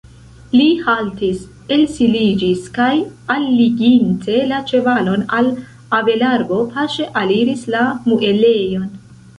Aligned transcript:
Li 0.59 0.67
haltis, 0.85 1.43
elseliĝis 1.75 2.65
kaj, 2.79 2.89
alliginte 3.35 4.41
la 4.53 4.63
ĉevalon 4.73 5.27
al 5.41 5.53
avelarbo, 6.01 6.63
paŝe 6.75 7.09
aliris 7.25 7.67
la 7.77 7.87
muelejon. 8.11 8.95